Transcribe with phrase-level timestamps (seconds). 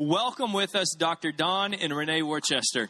[0.00, 1.30] welcome with us Dr.
[1.30, 2.88] Don and Renee Worcester.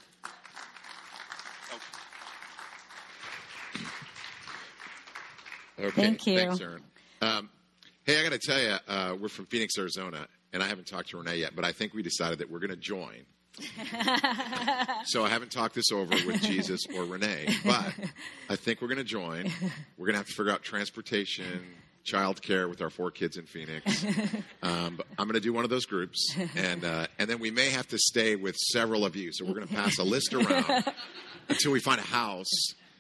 [5.79, 5.91] Okay.
[5.91, 6.39] Thank you.
[6.39, 6.83] Thanks, Aaron.
[7.21, 7.51] Um,
[8.05, 11.11] hey, I got to tell you, uh, we're from Phoenix, Arizona, and I haven't talked
[11.11, 13.25] to Renee yet, but I think we decided that we're going to join.
[15.05, 17.93] so I haven't talked this over with Jesus or Renee, but
[18.49, 19.51] I think we're going to join.
[19.99, 21.61] We're going to have to figure out transportation,
[22.05, 24.05] childcare with our four kids in Phoenix.
[24.63, 27.71] Um, I'm going to do one of those groups, and uh, and then we may
[27.71, 29.31] have to stay with several of you.
[29.33, 30.85] So we're going to pass a list around
[31.49, 32.51] until we find a house.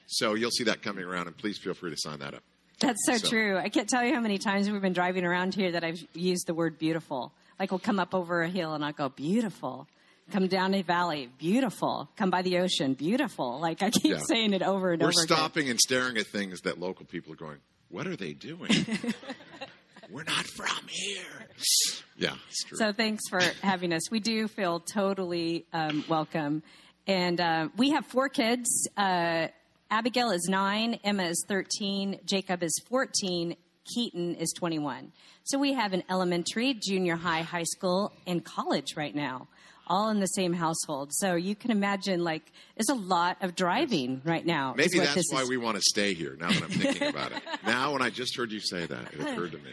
[0.06, 2.42] So you'll see that coming around, and please feel free to sign that up.
[2.80, 3.58] That's so, So- true.
[3.58, 6.46] I can't tell you how many times we've been driving around here that I've used
[6.46, 7.32] the word beautiful.
[7.58, 9.86] Like we'll come up over a hill and I'll go, beautiful.
[10.32, 12.08] Come down a valley, beautiful.
[12.16, 13.60] Come by the ocean, beautiful.
[13.60, 14.19] Like I keep Yeah.
[14.20, 15.08] saying it over and over.
[15.14, 15.36] We're over again.
[15.36, 17.58] stopping and staring at things that local people are going,
[17.90, 18.70] What are they doing?
[20.10, 21.22] We're not from here.
[22.16, 22.76] Yeah, it's true.
[22.76, 24.10] So thanks for having us.
[24.10, 26.62] We do feel totally um, welcome.
[27.06, 28.86] And uh, we have four kids.
[28.94, 29.48] Uh,
[29.91, 33.56] Abigail is nine, Emma is 13, Jacob is 14,
[33.94, 35.12] Keaton is 21.
[35.44, 39.48] So we have an elementary, junior high, high school, and college right now,
[39.91, 41.12] all in the same household.
[41.12, 44.72] So you can imagine, like, it's a lot of driving right now.
[44.77, 45.48] Maybe that's why is.
[45.48, 47.42] we want to stay here now that I'm thinking about it.
[47.66, 49.72] Now, when I just heard you say that, it occurred to me.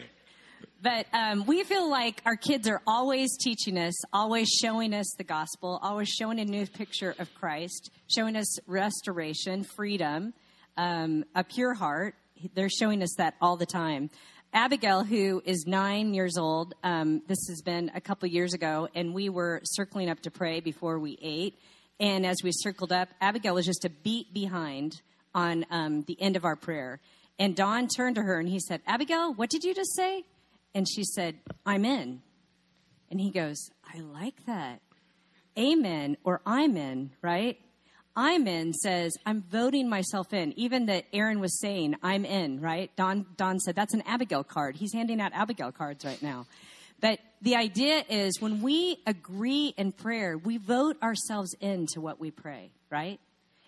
[0.80, 5.24] But um, we feel like our kids are always teaching us, always showing us the
[5.24, 10.34] gospel, always showing a new picture of Christ, showing us restoration, freedom,
[10.76, 12.14] um, a pure heart.
[12.54, 14.10] They're showing us that all the time.
[14.52, 19.12] Abigail, who is nine years old, um, this has been a couple years ago, and
[19.12, 21.58] we were circling up to pray before we ate.
[22.00, 25.02] And as we circled up, Abigail was just a beat behind
[25.34, 27.00] on um, the end of our prayer.
[27.38, 30.24] And Don turned to her and he said, Abigail, what did you just say?
[30.74, 32.22] And she said, I'm in.
[33.10, 34.80] And he goes, I like that.
[35.58, 37.58] Amen or I'm in, right?
[38.20, 40.52] I'm in says, I'm voting myself in.
[40.58, 42.90] Even that Aaron was saying, I'm in, right?
[42.96, 44.74] Don, Don said, that's an Abigail card.
[44.74, 46.44] He's handing out Abigail cards right now.
[47.00, 52.32] But the idea is when we agree in prayer, we vote ourselves into what we
[52.32, 53.20] pray, right?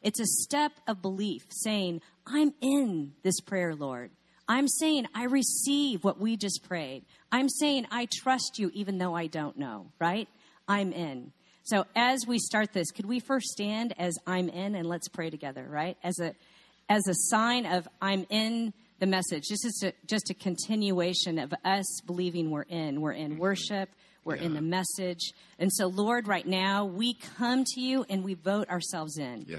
[0.03, 4.11] It's a step of belief saying, I'm in this prayer, Lord.
[4.49, 7.05] I'm saying I receive what we just prayed.
[7.31, 10.27] I'm saying I trust you even though I don't know, right?
[10.67, 11.31] I'm in.
[11.71, 15.31] So as we start this, could we first stand as I'm in and let's pray
[15.31, 15.97] together, right?
[16.03, 16.35] As a
[16.89, 19.45] as a sign of I'm in the message.
[19.49, 23.01] This is a, just a continuation of us believing we're in.
[23.01, 23.89] We're in worship.
[24.25, 25.33] We're in the message.
[25.61, 29.47] And so, Lord, right now we come to you and we vote ourselves in.
[29.49, 29.59] Yeah.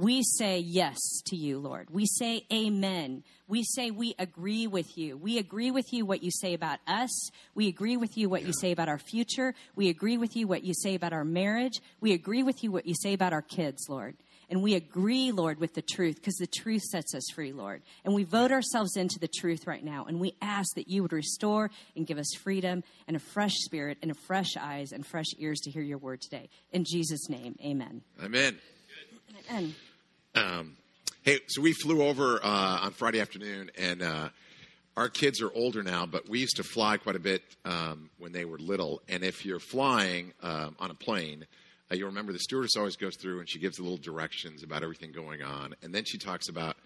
[0.00, 1.90] We say yes to you, Lord.
[1.90, 3.22] We say amen.
[3.46, 5.18] We say we agree with you.
[5.18, 7.30] We agree with you what you say about us.
[7.54, 9.54] We agree with you what you say about our future.
[9.76, 11.82] We agree with you what you say about our marriage.
[12.00, 14.16] We agree with you what you say about our kids, Lord.
[14.48, 17.82] And we agree, Lord, with the truth because the truth sets us free, Lord.
[18.02, 20.06] And we vote ourselves into the truth right now.
[20.06, 23.98] And we ask that you would restore and give us freedom and a fresh spirit
[24.00, 26.48] and a fresh eyes and fresh ears to hear your word today.
[26.72, 28.00] In Jesus' name, amen.
[28.18, 28.58] I'm in.
[29.50, 29.74] Amen.
[30.34, 30.76] Um,
[31.22, 34.28] hey, so we flew over uh, on Friday afternoon, and uh,
[34.96, 38.30] our kids are older now, but we used to fly quite a bit um, when
[38.30, 39.02] they were little.
[39.08, 41.46] And if you're flying um, on a plane,
[41.90, 44.84] uh, you'll remember the stewardess always goes through and she gives the little directions about
[44.84, 46.76] everything going on, and then she talks about,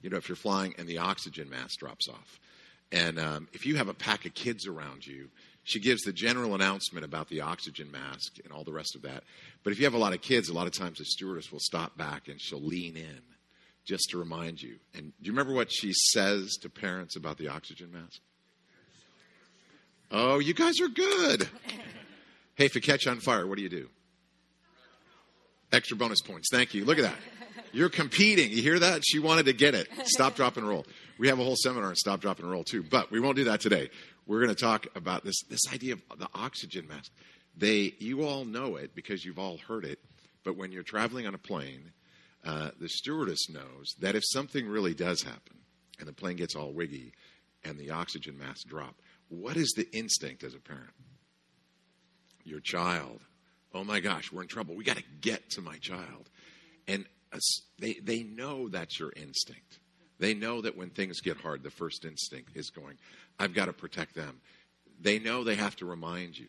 [0.00, 2.38] you know, if you're flying and the oxygen mask drops off,
[2.92, 5.28] and um, if you have a pack of kids around you.
[5.64, 9.22] She gives the general announcement about the oxygen mask and all the rest of that.
[9.62, 11.60] But if you have a lot of kids, a lot of times the stewardess will
[11.60, 13.20] stop back and she'll lean in
[13.84, 14.76] just to remind you.
[14.94, 18.20] And do you remember what she says to parents about the oxygen mask?
[20.10, 21.48] Oh, you guys are good.
[22.54, 23.88] Hey, if you catch on fire, what do you do?
[25.72, 26.48] Extra bonus points.
[26.52, 26.84] Thank you.
[26.84, 27.16] Look at that.
[27.72, 28.50] You're competing.
[28.50, 29.02] You hear that?
[29.06, 29.88] She wanted to get it.
[30.04, 30.84] Stop, drop, and roll.
[31.18, 33.44] We have a whole seminar on stop, drop, and roll too, but we won't do
[33.44, 33.88] that today.
[34.26, 37.10] We're going to talk about this this idea of the oxygen mask.
[37.56, 39.98] They, you all know it because you've all heard it,
[40.44, 41.92] but when you're traveling on a plane,
[42.44, 45.58] uh, the stewardess knows that if something really does happen
[45.98, 47.12] and the plane gets all wiggy
[47.64, 48.94] and the oxygen mask drop,
[49.28, 50.94] what is the instinct as a parent?
[52.44, 53.20] Your child.
[53.74, 54.74] Oh my gosh, we're in trouble.
[54.74, 56.28] We got to get to my child.
[56.88, 57.38] And uh,
[57.78, 59.78] they, they know that's your instinct.
[60.18, 62.96] They know that when things get hard, the first instinct is going,
[63.38, 64.40] I've got to protect them.
[65.00, 66.46] They know they have to remind you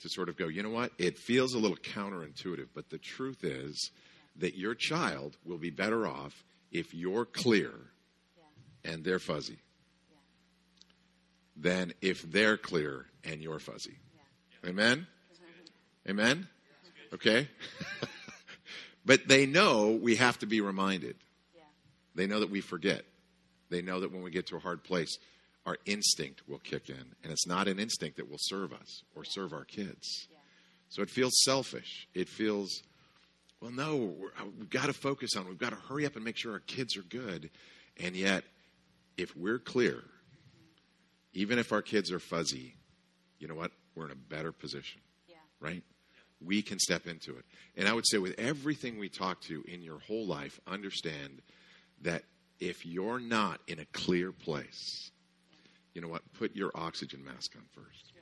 [0.00, 0.92] to sort of go, you know what?
[0.98, 3.90] It feels a little counterintuitive, but the truth is
[4.36, 7.72] that your child will be better off if you're clear
[8.84, 9.58] and they're fuzzy
[11.56, 13.96] than if they're clear and you're fuzzy.
[14.66, 15.06] Amen?
[16.08, 16.48] Amen?
[17.12, 17.48] Okay?
[19.04, 21.16] but they know we have to be reminded.
[21.54, 21.62] Yeah.
[22.14, 23.04] They know that we forget.
[23.70, 25.18] They know that when we get to a hard place,
[25.66, 27.14] our instinct will kick in.
[27.22, 30.26] And it's not an instinct that will serve us or serve our kids.
[30.30, 30.38] Yeah.
[30.88, 32.08] So it feels selfish.
[32.14, 32.82] It feels,
[33.60, 36.24] well, no, we're, uh, we've got to focus on, we've got to hurry up and
[36.24, 37.50] make sure our kids are good.
[38.00, 38.44] And yet,
[39.16, 40.02] if we're clear,
[41.32, 42.74] even if our kids are fuzzy,
[43.38, 43.70] you know what?
[43.94, 45.36] We're in a better position, Yeah.
[45.60, 45.82] right?
[46.44, 47.44] We can step into it.
[47.76, 51.40] And I would say, with everything we talk to in your whole life, understand
[52.02, 52.24] that
[52.58, 55.10] if you're not in a clear place,
[55.94, 56.22] you know what?
[56.34, 58.12] Put your oxygen mask on first,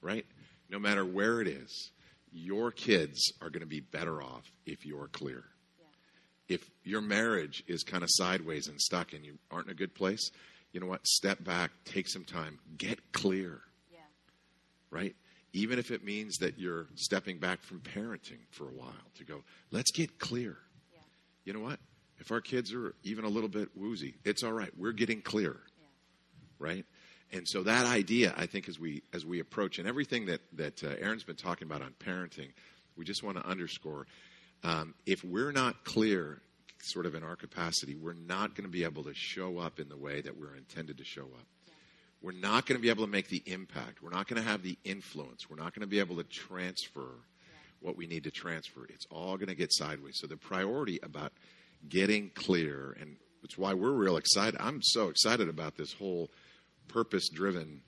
[0.00, 0.26] right?
[0.68, 1.90] No matter where it is,
[2.32, 5.44] your kids are going to be better off if you're clear.
[6.48, 9.94] If your marriage is kind of sideways and stuck and you aren't in a good
[9.94, 10.30] place,
[10.72, 11.06] you know what?
[11.06, 13.60] Step back, take some time, get clear
[13.92, 13.98] Yeah.
[14.90, 15.14] right?
[15.52, 19.42] Even if it means that you're stepping back from parenting for a while to go,
[19.70, 20.56] let's get clear.
[20.92, 21.00] Yeah.
[21.44, 21.78] You know what?
[22.18, 24.70] If our kids are even a little bit woozy, it's all right.
[24.76, 25.69] We're getting clear, Yeah.
[26.60, 26.84] Right?
[27.32, 30.84] And so that idea, I think, as we as we approach and everything that that
[30.84, 32.50] uh, Aaron's been talking about on parenting,
[32.96, 34.06] we just want to underscore:
[34.62, 36.40] um, if we're not clear,
[36.82, 39.88] sort of in our capacity, we're not going to be able to show up in
[39.88, 41.46] the way that we're intended to show up.
[42.22, 44.02] We're not going to be able to make the impact.
[44.02, 45.48] We're not going to have the influence.
[45.48, 47.08] We're not going to be able to transfer
[47.80, 48.84] what we need to transfer.
[48.90, 50.18] It's all going to get sideways.
[50.20, 51.32] So the priority about
[51.88, 54.60] getting clear, and it's why we're real excited.
[54.60, 56.28] I'm so excited about this whole
[56.92, 57.82] purpose driven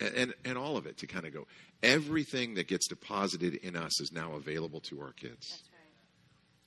[0.00, 1.46] and, and, and all of it to kind of go.
[1.82, 5.70] Everything that gets deposited in us is now available to our kids, That's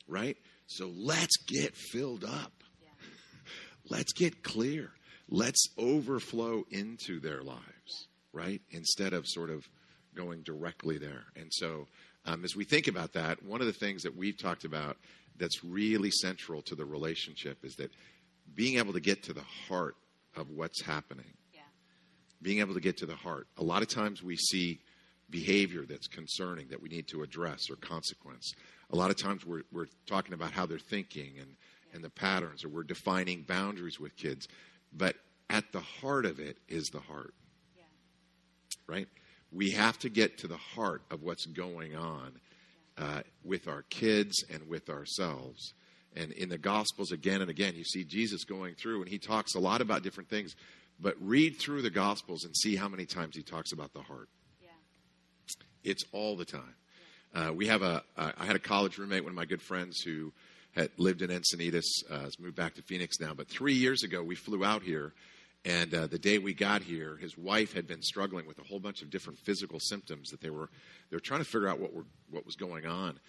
[0.08, 0.20] right.
[0.26, 0.38] right?
[0.68, 2.54] So let's get filled up.
[2.82, 2.88] Yeah.
[3.90, 4.92] Let's get clear.
[5.30, 8.62] Let's overflow into their lives, right?
[8.72, 9.68] Instead of sort of
[10.16, 11.24] going directly there.
[11.36, 11.88] And so,
[12.26, 14.96] um, as we think about that, one of the things that we've talked about
[15.38, 17.92] that's really central to the relationship is that
[18.56, 19.96] being able to get to the heart
[20.38, 21.41] of what's happening, Yeah.
[22.42, 23.48] Being able to get to the heart.
[23.58, 24.80] A lot of times we see
[25.30, 28.54] behavior that's concerning that we need to address or consequence.
[28.92, 31.56] A lot of times we're, we're talking about how they're thinking and,
[31.94, 34.48] and the patterns, or we're defining boundaries with kids.
[34.92, 35.16] But
[35.50, 37.34] at the heart of it is the heart,
[37.78, 37.84] Yeah.
[38.88, 39.08] right?
[39.52, 42.34] We have to get to the heart of what's going on
[42.98, 45.74] uh, with our kids and with ourselves.
[46.16, 49.56] And in the Gospels, again and again, you see Jesus going through, and he talks
[49.56, 50.56] a lot about different things.
[51.02, 54.30] But read through the Gospels and see how many times he talks about the heart.
[54.62, 54.70] Yeah.
[55.84, 56.76] It's all the time.
[57.34, 58.04] Uh, we have a.
[58.18, 60.34] Uh, I had a college roommate, one of my good friends, who
[60.76, 63.34] had lived in Encinitas, uh, has moved back to Phoenix now.
[63.34, 65.14] But three years ago, we flew out here,
[65.66, 68.80] and uh, the day we got here, his wife had been struggling with a whole
[68.80, 70.70] bunch of different physical symptoms that they were
[71.10, 73.20] they were trying to figure out what were what was going on.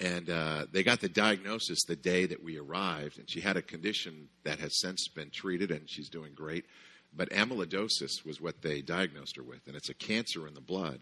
[0.00, 3.62] And uh, they got the diagnosis the day that we arrived, and she had a
[3.62, 6.64] condition that has since been treated, and she's doing great.
[7.14, 11.00] But amyloidosis was what they diagnosed her with, and it's a cancer in the blood.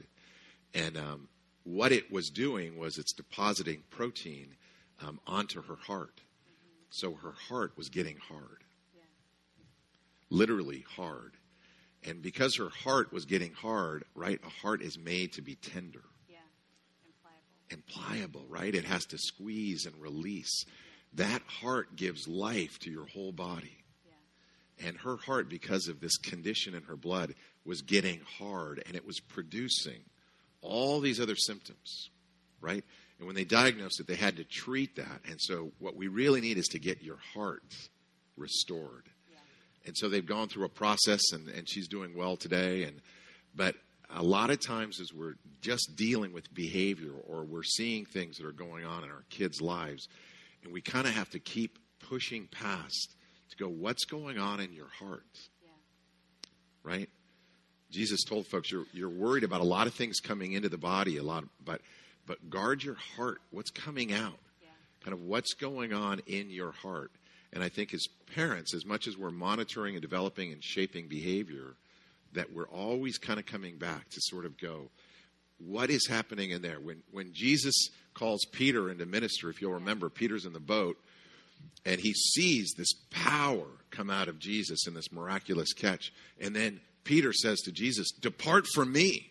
[0.74, 1.28] And um,
[1.64, 4.56] what it was doing was it's depositing protein
[5.00, 6.20] um, onto her heart.
[6.90, 8.64] So her heart was getting hard,
[8.96, 9.02] Yeah.
[10.30, 11.34] literally hard.
[12.02, 16.02] And because her heart was getting hard, right, a heart is made to be tender
[16.28, 16.38] Yeah.
[17.04, 17.46] And pliable.
[17.70, 18.74] and pliable, right?
[18.74, 20.64] It has to squeeze and release.
[21.12, 23.79] That heart gives life to your whole body.
[24.84, 27.34] And her heart, because of this condition in her blood,
[27.64, 30.00] was getting hard and it was producing
[30.62, 32.10] all these other symptoms,
[32.60, 32.84] right?
[33.18, 35.20] And when they diagnosed it, they had to treat that.
[35.28, 37.62] And so, what we really need is to get your heart
[38.36, 39.04] restored.
[39.30, 39.38] Yeah.
[39.86, 42.84] And so, they've gone through a process, and, and she's doing well today.
[42.84, 43.00] And
[43.54, 43.74] but
[44.14, 48.46] a lot of times, as we're just dealing with behavior or we're seeing things that
[48.46, 50.08] are going on in our kids' lives,
[50.64, 53.16] and we kind of have to keep pushing past
[53.50, 55.24] to go, what's going on in your heart?
[55.62, 55.70] Yeah.
[56.82, 57.08] right?
[57.90, 61.16] Jesus told folks you're you're worried about a lot of things coming into the body,
[61.16, 61.80] a lot, of, but
[62.26, 63.40] but guard your heart.
[63.50, 64.38] What's coming out?
[64.62, 64.68] Yeah.
[65.02, 67.10] Kind of what's going on in your heart.
[67.52, 71.74] And I think as parents, as much as we're monitoring and developing and shaping behavior,
[72.34, 74.88] that we're always kind of coming back to sort of go,
[75.58, 76.78] what is happening in there?
[76.78, 77.74] When when Jesus
[78.14, 80.96] calls Peter into ministry, if you'll remember, Peter's in the boat
[81.84, 86.12] and he sees this power come out of Jesus in this miraculous catch.
[86.40, 89.30] And then Peter says to Jesus, Depart from me.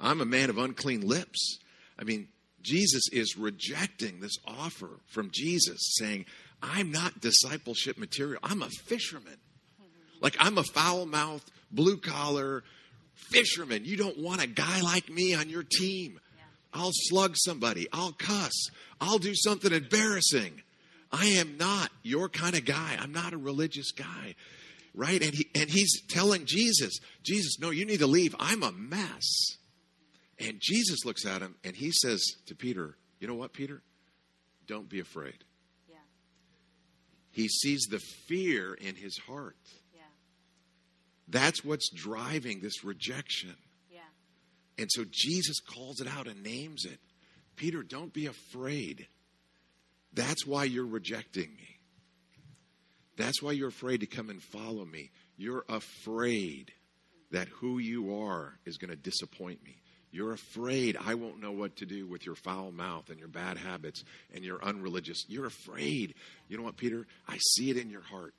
[0.00, 1.58] I'm a man of unclean lips.
[1.98, 2.28] I mean,
[2.62, 6.26] Jesus is rejecting this offer from Jesus, saying,
[6.62, 8.40] I'm not discipleship material.
[8.42, 9.36] I'm a fisherman.
[10.20, 12.62] Like, I'm a foul mouthed, blue collar
[13.14, 13.84] fisherman.
[13.84, 16.20] You don't want a guy like me on your team.
[16.72, 17.88] I'll slug somebody.
[17.92, 18.68] I'll cuss.
[19.00, 20.62] I'll do something embarrassing.
[21.12, 22.96] I am not your kind of guy.
[23.00, 24.34] I'm not a religious guy.
[24.94, 25.22] Right?
[25.22, 28.34] And he and he's telling Jesus, Jesus, no, you need to leave.
[28.38, 29.56] I'm a mess.
[30.40, 33.82] And Jesus looks at him and he says to Peter, You know what, Peter?
[34.66, 35.44] Don't be afraid.
[35.88, 35.96] Yeah.
[37.30, 39.56] He sees the fear in his heart.
[39.94, 40.02] Yeah.
[41.28, 43.54] That's what's driving this rejection.
[43.92, 44.00] Yeah.
[44.78, 46.98] And so Jesus calls it out and names it.
[47.56, 49.06] Peter, don't be afraid.
[50.12, 51.76] That's why you're rejecting me.
[53.16, 55.10] That's why you're afraid to come and follow me.
[55.36, 56.72] You're afraid
[57.30, 59.76] that who you are is going to disappoint me.
[60.12, 63.58] You're afraid I won't know what to do with your foul mouth and your bad
[63.58, 64.02] habits
[64.34, 65.24] and your unreligious.
[65.28, 66.14] You're afraid.
[66.48, 67.06] You know what, Peter?
[67.28, 68.34] I see it in your heart.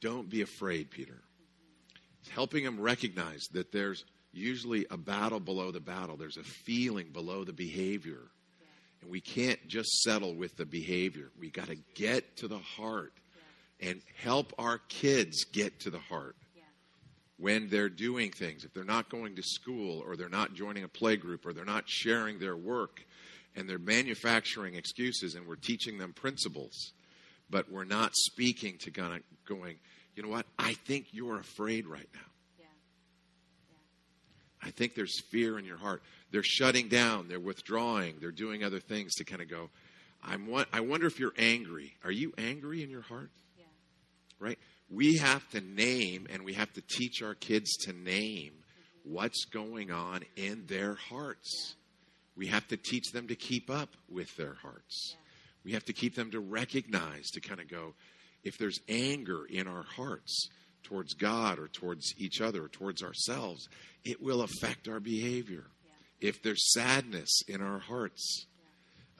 [0.00, 1.22] Don't be afraid, Peter.
[2.20, 7.08] It's helping him recognize that there's usually a battle below the battle, there's a feeling
[7.10, 8.20] below the behavior.
[9.00, 11.30] And we can't just settle with the behavior.
[11.38, 13.12] We got to get to the heart
[13.80, 16.36] and help our kids get to the heart
[17.38, 18.64] when they're doing things.
[18.64, 21.64] If they're not going to school or they're not joining a play group or they're
[21.64, 23.04] not sharing their work
[23.54, 26.92] and they're manufacturing excuses and we're teaching them principles,
[27.48, 29.76] but we're not speaking to kind of going,
[30.14, 30.46] you know what?
[30.58, 32.27] I think you're afraid right now.
[34.62, 34.68] Yeah.
[34.68, 36.02] I think there's fear in your heart.
[36.30, 39.70] They're shutting down, they're withdrawing, they're doing other things to kind of go,
[40.22, 41.94] I'm, I wonder if you're angry.
[42.04, 43.30] Are you angry in your heart?
[43.56, 43.64] Yeah.
[44.40, 44.58] Right?
[44.90, 49.14] We have to name and we have to teach our kids to name mm-hmm.
[49.14, 51.76] what's going on in their hearts.
[52.36, 55.16] We have to teach them to keep up with their hearts.
[55.64, 57.94] We have to keep them to recognize, to kind of go,
[58.44, 60.48] if there's anger in our hearts
[60.88, 63.68] towards God or towards each other or towards ourselves,
[64.04, 65.64] it will affect our behavior.
[66.20, 68.46] If there's sadness in our hearts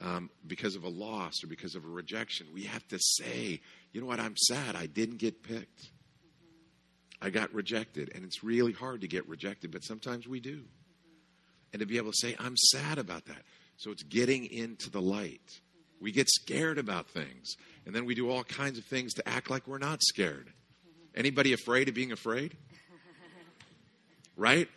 [0.01, 3.61] um, because of a loss or because of a rejection, we have to say,
[3.91, 4.75] you know what, I'm sad.
[4.75, 5.79] I didn't get picked.
[5.79, 7.25] Mm-hmm.
[7.25, 8.11] I got rejected.
[8.15, 10.57] And it's really hard to get rejected, but sometimes we do.
[10.57, 11.73] Mm-hmm.
[11.73, 13.43] And to be able to say, I'm sad about that.
[13.77, 15.41] So it's getting into the light.
[15.45, 16.03] Mm-hmm.
[16.03, 19.49] We get scared about things, and then we do all kinds of things to act
[19.49, 20.51] like we're not scared.
[21.19, 22.55] Anybody afraid of being afraid?
[24.37, 24.69] Right?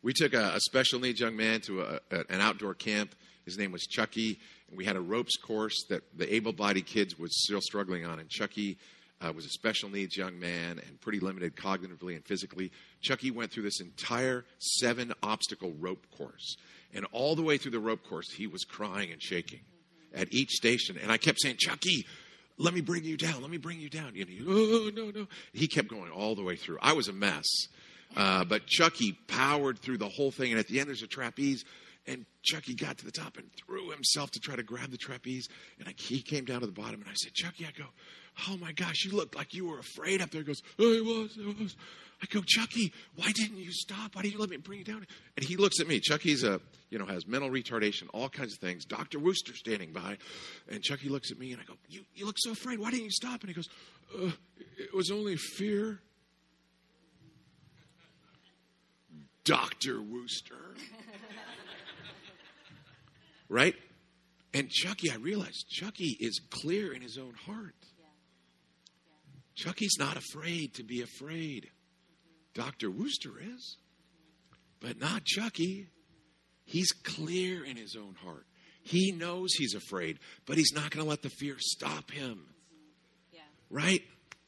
[0.00, 3.16] We took a, a special needs young man to a, a, an outdoor camp.
[3.44, 4.38] His name was Chucky,
[4.68, 8.20] and we had a ropes course that the able-bodied kids were still struggling on.
[8.20, 8.78] And Chucky
[9.20, 12.70] uh, was a special needs young man and pretty limited cognitively and physically.
[13.00, 16.56] Chucky went through this entire seven obstacle rope course,
[16.94, 19.60] and all the way through the rope course, he was crying and shaking
[20.14, 20.96] at each station.
[21.02, 22.06] And I kept saying, Chucky,
[22.58, 23.40] let me bring you down.
[23.40, 24.08] Let me bring you down.
[24.08, 25.26] And he, oh, no, no.
[25.52, 26.78] He kept going all the way through.
[26.82, 27.46] I was a mess.
[28.16, 30.50] Uh, but Chucky powered through the whole thing.
[30.50, 31.64] And at the end, there's a trapeze.
[32.06, 35.48] And Chucky got to the top and threw himself to try to grab the trapeze.
[35.78, 37.00] And I, he came down to the bottom.
[37.00, 37.84] And I said, Chucky, I go,
[38.48, 40.40] oh my gosh, you looked like you were afraid up there.
[40.40, 41.76] He goes, I was, I was.
[42.20, 44.16] I go, Chucky, why didn't you stop?
[44.16, 45.06] Why didn't you let me bring you down?
[45.36, 46.00] And he looks at me.
[46.00, 46.60] Chucky's a,
[46.90, 48.84] you know, has mental retardation, all kinds of things.
[48.84, 49.20] Dr.
[49.20, 50.18] Wooster standing by.
[50.68, 52.80] And Chucky looks at me and I go, you, you look so afraid.
[52.80, 53.42] Why didn't you stop?
[53.42, 53.68] And he goes,
[54.20, 54.30] uh,
[54.76, 56.00] it was only fear.
[59.44, 60.02] Dr.
[60.02, 60.54] Wooster.
[63.48, 63.76] right?
[64.52, 67.74] And Chucky, I realized Chucky is clear in his own heart.
[69.54, 71.70] Chucky's not afraid to be afraid.
[72.58, 72.90] Dr.
[72.90, 73.76] Wooster is,
[74.80, 75.86] but not Chucky.
[76.64, 78.46] He's clear in his own heart.
[78.82, 82.40] He knows he's afraid, but he's not going to let the fear stop him.
[83.32, 83.42] Yeah.
[83.70, 84.02] Right?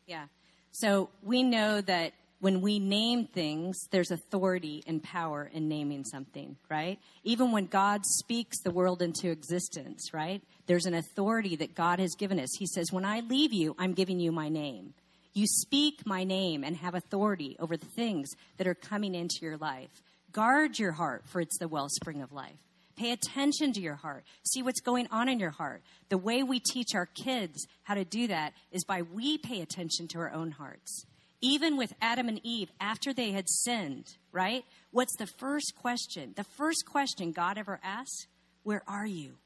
[0.09, 0.25] Yeah.
[0.73, 6.57] So we know that when we name things, there's authority and power in naming something,
[6.69, 6.99] right?
[7.23, 10.43] Even when God speaks the world into existence, right?
[10.67, 12.49] There's an authority that God has given us.
[12.59, 14.95] He says, When I leave you, I'm giving you my name.
[15.33, 19.57] You speak my name and have authority over the things that are coming into your
[19.57, 20.03] life.
[20.33, 22.59] Guard your heart, for it's the wellspring of life.
[22.97, 24.25] Pay attention to your heart.
[24.45, 25.83] See what's going on in your heart.
[26.11, 30.07] The way we teach our kids how to do that is by we pay attention
[30.09, 31.07] to our own hearts.
[31.41, 34.65] Even with Adam and Eve, after they had sinned, right?
[34.91, 36.35] What's the first question?
[36.37, 38.27] The first question God ever asked?
[38.65, 39.37] Where are you?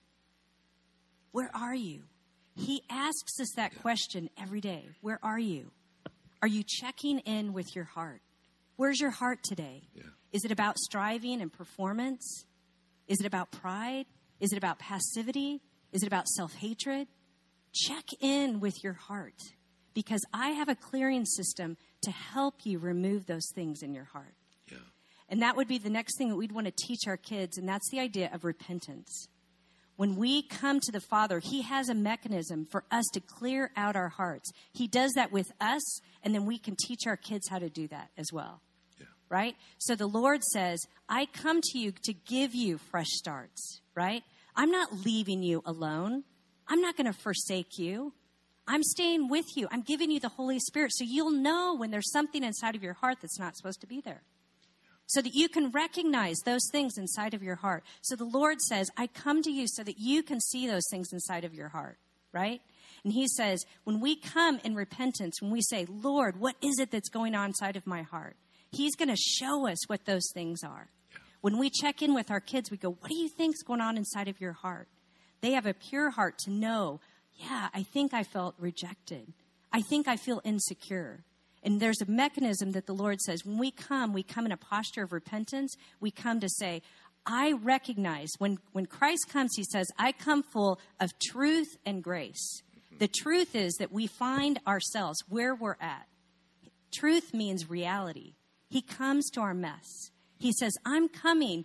[1.31, 2.03] Where are you?
[2.57, 4.85] He asks us that question every day.
[5.01, 5.71] Where are you?
[6.41, 8.21] Are you checking in with your heart?
[8.77, 9.83] Where's your heart today?
[9.95, 10.03] Yeah.
[10.33, 12.45] Is it about striving and performance?
[13.09, 14.07] Is it about pride?
[14.41, 15.63] Is it about passivity?
[15.93, 17.09] Is it about self hatred?
[17.73, 19.41] Check in with your heart
[19.95, 24.35] because I have a clearing system to help you remove those things in your heart.
[24.71, 24.79] Yeah.
[25.29, 27.69] And that would be the next thing that we'd want to teach our kids, and
[27.69, 29.29] that's the idea of repentance.
[29.97, 33.95] When we come to the Father, He has a mechanism for us to clear out
[33.95, 34.51] our hearts.
[34.73, 37.87] He does that with us, and then we can teach our kids how to do
[37.89, 38.61] that as well.
[38.99, 39.07] Yeah.
[39.29, 39.57] Right?
[39.79, 44.23] So the Lord says, I come to you to give you fresh starts, right?
[44.57, 46.25] I'm not leaving you alone.
[46.67, 48.13] I'm not going to forsake you.
[48.67, 49.69] I'm staying with you.
[49.71, 52.95] I'm giving you the Holy Spirit so you'll know when there's something inside of your
[52.95, 54.23] heart that's not supposed to be there.
[55.07, 57.85] So that you can recognize those things inside of your heart.
[58.01, 61.13] So the Lord says, I come to you so that you can see those things
[61.13, 61.99] inside of your heart,
[62.33, 62.63] right?
[63.05, 66.91] And He says, when we come in repentance, when we say, Lord, what is it
[66.91, 68.37] that's going on inside of my heart?
[68.73, 70.89] He's going to show us what those things are.
[71.43, 73.99] When we check in with our kids, we go, What do you think's going on
[73.99, 74.89] inside of your heart?
[75.43, 77.01] They have a pure heart to know,
[77.37, 79.33] yeah, I think I felt rejected.
[79.73, 81.25] I think I feel insecure.
[81.65, 84.57] And there's a mechanism that the Lord says when we come, we come in a
[84.57, 85.75] posture of repentance.
[85.99, 86.83] We come to say,
[87.27, 92.63] I recognize when, when Christ comes, he says, I come full of truth and grace.
[92.99, 96.07] The truth is that we find ourselves where we're at.
[96.95, 98.35] Truth means reality.
[98.69, 100.11] He comes to our mess.
[100.39, 101.65] He says, I'm coming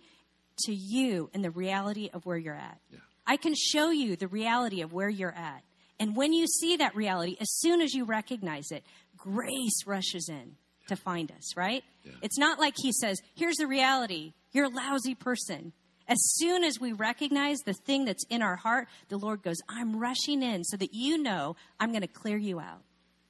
[0.64, 2.78] to you in the reality of where you're at.
[2.90, 2.98] Yeah.
[3.26, 5.62] I can show you the reality of where you're at.
[6.00, 8.82] And when you see that reality, as soon as you recognize it,
[9.20, 10.56] grace rushes in
[10.88, 11.84] to find us, right?
[12.04, 12.12] Yeah.
[12.22, 14.32] It's not like he says, here's the reality.
[14.52, 15.72] You're a lousy person.
[16.08, 19.96] As soon as we recognize the thing that's in our heart, the Lord goes, I'm
[19.96, 22.82] rushing in so that you know I'm going to clear you out.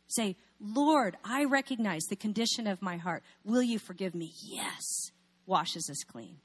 [0.07, 3.23] Say, Lord, I recognize the condition of my heart.
[3.45, 4.33] Will you forgive me?
[4.43, 5.11] Yes
[5.51, 6.37] washes us clean.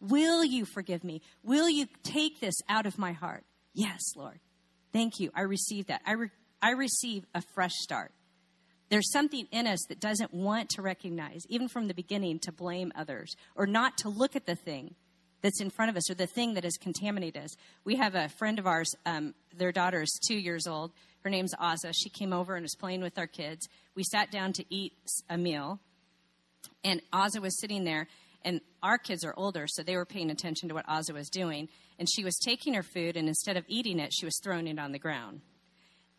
[0.00, 1.22] Will you forgive me?
[1.42, 3.44] Will you take this out of my heart?
[3.74, 4.40] Yes, Lord.
[4.92, 5.30] Thank you.
[5.34, 6.00] I receive that.
[6.06, 6.30] I, re-
[6.60, 8.10] I receive a fresh start.
[8.94, 12.92] There's something in us that doesn't want to recognize, even from the beginning, to blame
[12.94, 14.94] others or not to look at the thing
[15.42, 17.56] that's in front of us or the thing that has contaminated us.
[17.84, 20.92] We have a friend of ours, um, their daughter is two years old.
[21.24, 21.92] Her name's Aza.
[21.92, 23.66] She came over and was playing with our kids.
[23.96, 24.92] We sat down to eat
[25.28, 25.80] a meal,
[26.84, 28.06] and Aza was sitting there,
[28.42, 31.68] and our kids are older, so they were paying attention to what Aza was doing.
[31.98, 34.78] And she was taking her food, and instead of eating it, she was throwing it
[34.78, 35.40] on the ground.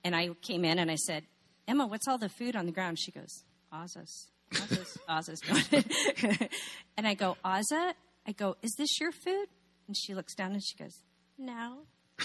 [0.04, 1.24] And I came in and I said,
[1.68, 3.00] Emma, what's all the food on the ground?
[3.00, 4.30] She goes, Aza's.
[4.54, 5.42] Aza's, Aza's
[6.98, 7.94] and I go, Aza?
[8.28, 9.48] I go, is this your food?
[9.88, 11.02] And she looks down and she goes,
[11.38, 11.80] no.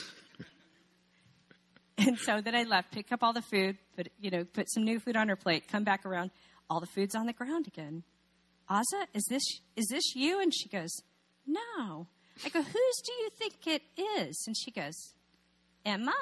[1.98, 4.85] and so then I left, pick up all the food, put, you know, put some
[4.85, 6.31] new food on her plate, come back around,
[6.68, 8.05] all the food's on the ground again.
[8.70, 9.42] Aza, is this
[9.74, 10.40] is this you?
[10.40, 10.90] And she goes,
[11.44, 12.07] No.
[12.44, 13.83] I go, Whose do you think it
[14.20, 14.44] is?
[14.46, 15.14] And she goes,
[15.85, 16.14] Emma.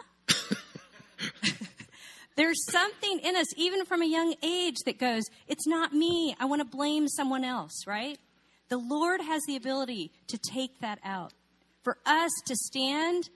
[2.39, 6.37] There's something in us, even from a young age, that goes, It's not me.
[6.39, 8.17] I want to blame someone else, right?
[8.69, 11.33] The Lord has the ability to take that out.
[11.83, 13.29] For us to stand,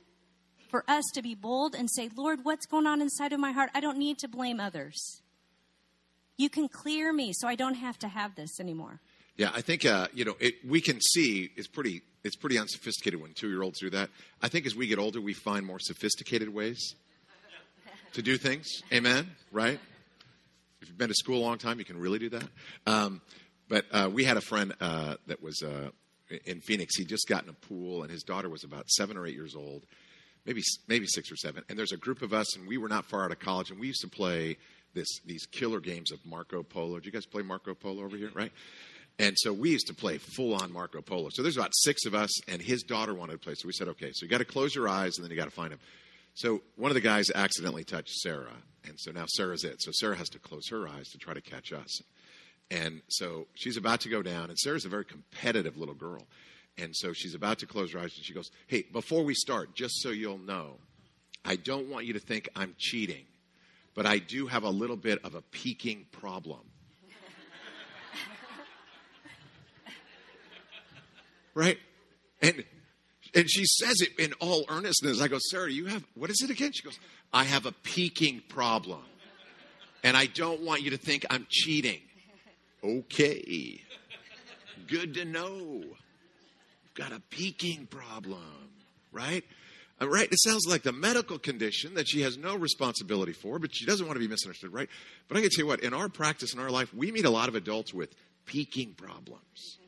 [0.70, 3.70] for us to be bold and say, Lord, what's going on inside of my heart?
[3.74, 5.20] I don't need to blame others.
[6.36, 9.00] You can clear me so I don't have to have this anymore.
[9.36, 13.20] Yeah, I think uh, you know it, we can see it's pretty it's pretty unsophisticated
[13.20, 14.10] when two year olds do that.
[14.40, 16.94] I think as we get older, we find more sophisticated ways
[18.14, 18.82] to do things.
[18.92, 19.30] Amen.
[19.50, 19.78] Right?
[20.80, 22.44] If you've been to school a long time, you can really do that.
[22.86, 23.20] Um,
[23.68, 25.90] but uh, we had a friend uh, that was uh,
[26.44, 26.96] in Phoenix.
[26.96, 29.86] He'd just gotten a pool, and his daughter was about seven or eight years old,
[30.44, 31.62] maybe maybe six or seven.
[31.68, 33.78] And there's a group of us, and we were not far out of college, and
[33.78, 34.56] we used to play
[34.94, 36.98] this these killer games of Marco Polo.
[36.98, 38.30] Do you guys play Marco Polo over here?
[38.34, 38.52] Right.
[39.18, 41.28] And so we used to play full on Marco Polo.
[41.30, 43.54] So there's about six of us, and his daughter wanted to play.
[43.54, 45.44] So we said, okay, so you got to close your eyes, and then you got
[45.44, 45.80] to find him.
[46.34, 49.82] So one of the guys accidentally touched Sarah, and so now Sarah's it.
[49.82, 52.00] So Sarah has to close her eyes to try to catch us.
[52.70, 56.26] And so she's about to go down, and Sarah's a very competitive little girl.
[56.78, 59.74] And so she's about to close her eyes, and she goes, Hey, before we start,
[59.74, 60.78] just so you'll know,
[61.44, 63.26] I don't want you to think I'm cheating
[63.94, 66.60] but I do have a little bit of a peeking problem.
[71.54, 71.78] right?
[72.40, 72.64] And
[73.34, 75.20] and she says it in all earnestness.
[75.20, 76.72] I go, Sarah, you have what is it again?
[76.72, 76.98] She goes,
[77.32, 79.02] I have a peeking problem.
[80.04, 82.00] And I don't want you to think I'm cheating.
[82.82, 83.80] Okay.
[84.88, 85.84] Good to know.
[85.84, 88.40] You've got a peeking problem,
[89.12, 89.44] right?
[90.00, 90.28] Uh, right?
[90.30, 94.06] It sounds like the medical condition that she has no responsibility for, but she doesn't
[94.06, 94.88] want to be misunderstood, right?
[95.28, 97.30] But I can tell you what, in our practice, in our life, we meet a
[97.30, 98.14] lot of adults with
[98.44, 99.78] peeking problems,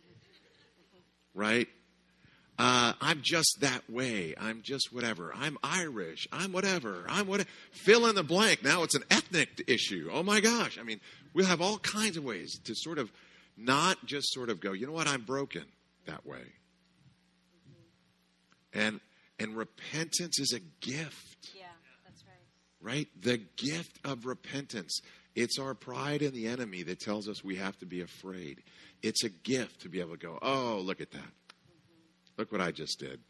[1.34, 1.68] right?
[2.56, 4.34] Uh, I'm just that way.
[4.40, 5.32] I'm just whatever.
[5.34, 6.28] I'm Irish.
[6.30, 7.04] I'm whatever.
[7.08, 7.44] I'm what.
[7.72, 8.62] Fill in the blank.
[8.62, 10.08] Now it's an ethnic issue.
[10.12, 10.78] Oh my gosh.
[10.78, 11.00] I mean,
[11.32, 13.10] we'll have all kinds of ways to sort of
[13.56, 15.64] not just sort of go, you know what, I'm broken
[16.06, 16.42] that way.
[18.72, 19.00] And
[19.38, 21.64] and repentance is a gift, Yeah,
[22.04, 22.92] that's right.
[22.94, 23.08] right?
[23.20, 25.00] The gift of repentance.
[25.34, 28.62] It's our pride in the enemy that tells us we have to be afraid.
[29.02, 31.20] It's a gift to be able to go, oh, look at that.
[32.36, 33.20] Look what I just did.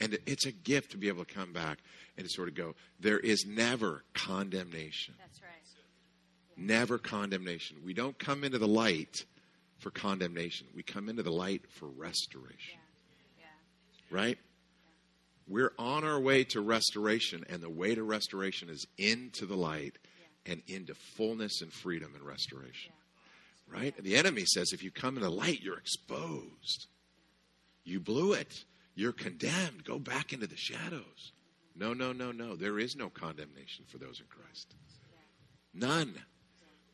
[0.00, 1.78] And it's a gift to be able to come back
[2.16, 5.14] and to sort of go, there is never condemnation.
[5.18, 5.48] That's right.
[6.58, 7.76] Never condemnation.
[7.84, 9.24] We don't come into the light
[9.78, 10.66] for condemnation.
[10.74, 12.80] We come into the light for restoration.
[13.38, 13.46] Yeah.
[14.10, 14.38] Right?
[15.46, 19.96] We're on our way to restoration, and the way to restoration is into the light
[20.44, 22.92] and into fullness and freedom and restoration.
[23.72, 23.94] Right?
[23.96, 26.88] And the enemy says if you come in the light, you're exposed.
[27.88, 28.64] You blew it.
[28.94, 29.84] You're condemned.
[29.84, 31.32] Go back into the shadows.
[31.74, 32.54] No, no, no, no.
[32.54, 34.74] There is no condemnation for those in Christ.
[35.72, 36.14] None.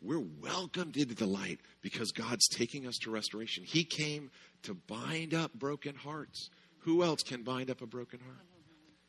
[0.00, 3.64] We're welcomed into the light because God's taking us to restoration.
[3.64, 4.30] He came
[4.62, 6.50] to bind up broken hearts.
[6.80, 8.46] Who else can bind up a broken heart?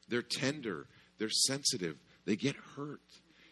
[0.07, 0.87] They're tender,
[1.19, 3.01] they're sensitive, they get hurt.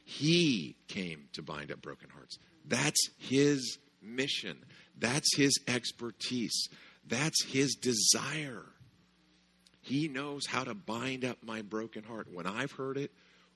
[0.06, 2.38] He came to bind up broken hearts.
[2.65, 4.60] That's his mission,
[4.98, 6.69] that's his expertise,
[7.08, 8.66] that's his desire.
[9.82, 12.28] He knows how to bind up my broken heart.
[12.32, 13.12] When I've hurt it,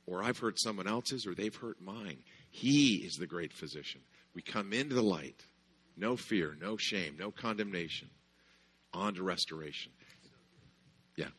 [0.06, 2.18] or I've hurt someone else's, or they've hurt mine,
[2.50, 4.02] He is the great physician.
[4.34, 5.46] We come into the light,
[5.96, 8.10] no fear, no shame, no condemnation,
[8.94, 9.92] on to restoration.
[11.16, 11.30] Yeah.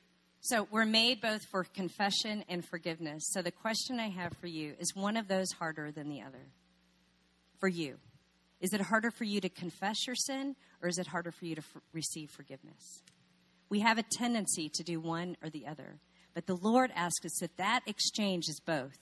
[0.41, 3.29] So we're made both for confession and forgiveness.
[3.31, 6.47] So the question I have for you is one of those harder than the other?
[7.61, 7.99] For you.
[8.61, 11.55] Is it harder for you to confess your sin or is it harder for you
[11.55, 13.03] to f- receive forgiveness?
[13.69, 16.01] We have a tendency to do one or the other.
[16.35, 18.97] But the Lord asks us that that exchange is both.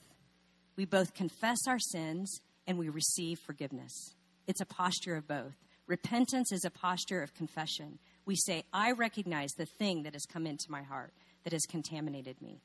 [0.75, 4.13] We both confess our sins and we receive forgiveness.
[4.47, 5.55] It's a posture of both.
[5.87, 7.99] Repentance is a posture of confession.
[8.25, 12.41] We say, I recognize the thing that has come into my heart that has contaminated
[12.41, 12.61] me.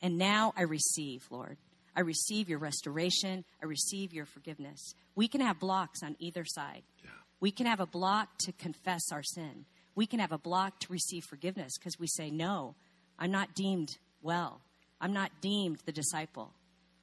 [0.00, 1.58] And now I receive, Lord.
[1.96, 3.44] I receive your restoration.
[3.62, 4.94] I receive your forgiveness.
[5.14, 6.82] We can have blocks on either side.
[7.02, 7.10] Yeah.
[7.40, 9.64] We can have a block to confess our sin.
[9.94, 12.74] We can have a block to receive forgiveness because we say, No,
[13.18, 14.60] I'm not deemed well.
[15.00, 16.52] I'm not deemed the disciple,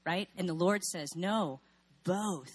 [0.06, 0.30] right?
[0.38, 1.60] And the Lord says, No,
[2.04, 2.52] both.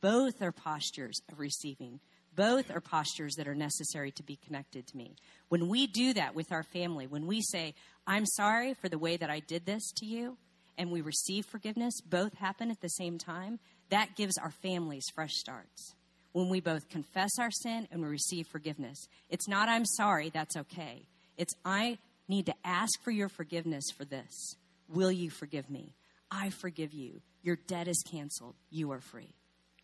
[0.00, 2.00] Both are postures of receiving.
[2.36, 5.16] Both are postures that are necessary to be connected to me.
[5.48, 7.74] When we do that with our family, when we say,
[8.06, 10.36] I'm sorry for the way that I did this to you,
[10.78, 13.58] and we receive forgiveness, both happen at the same time,
[13.90, 15.94] that gives our families fresh starts.
[16.32, 20.56] When we both confess our sin and we receive forgiveness, it's not, I'm sorry, that's
[20.56, 21.02] okay.
[21.36, 24.54] It's, I need to ask for your forgiveness for this.
[24.88, 25.94] Will you forgive me?
[26.30, 27.22] I forgive you.
[27.42, 28.54] Your debt is canceled.
[28.70, 29.34] You are free.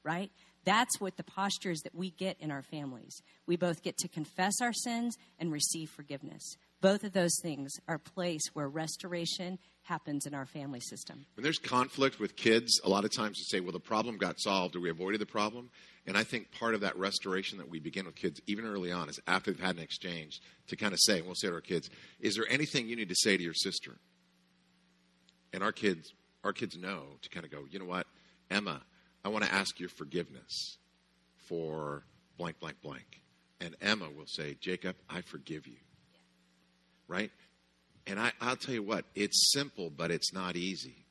[0.02, 0.30] Right?
[0.64, 3.22] That's what the posture is that we get in our families.
[3.46, 6.57] We both get to confess our sins and receive forgiveness.
[6.85, 11.25] Both of those things are place where restoration happens in our family system.
[11.35, 14.38] When there's conflict with kids, a lot of times you say, well, the problem got
[14.38, 15.70] solved or we avoided the problem.
[16.07, 19.09] And I think part of that restoration that we begin with kids, even early on,
[19.09, 21.62] is after they've had an exchange, to kind of say, and we'll say to our
[21.62, 21.88] kids,
[22.20, 23.92] is there anything you need to say to your sister?
[25.55, 26.12] And our kids,
[26.44, 28.07] our kids know to kind of go, you know what,
[28.51, 28.83] Emma,
[29.25, 30.77] I want to ask your forgiveness
[31.49, 32.05] for
[32.37, 33.23] blank, blank, blank.
[33.59, 35.77] And Emma will say, Jacob, I forgive you.
[37.09, 37.31] Right?
[38.07, 41.05] And I, I'll tell you what, it's simple, but it's not easy.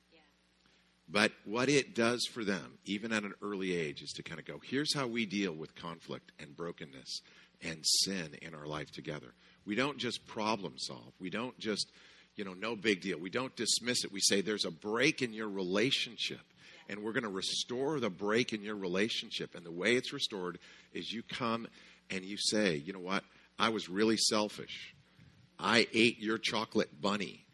[1.10, 4.46] But what it does for them, even at an early age, is to kind of
[4.46, 7.22] go, here's how we deal with conflict and brokenness
[7.62, 9.34] and sin in our life together.
[9.66, 11.14] We don't just problem solve.
[11.20, 11.92] We don't just,
[12.36, 13.20] you know, no big deal.
[13.20, 14.12] We don't dismiss it.
[14.12, 16.42] We say there's a break in your relationship,
[16.90, 19.56] and we're going to restore the break in your relationship.
[19.56, 20.58] And the way it's restored
[20.94, 21.68] is you come
[22.10, 23.24] and you say, you know what?
[23.60, 24.93] I was really selfish.
[25.63, 27.45] I ate your chocolate bunny.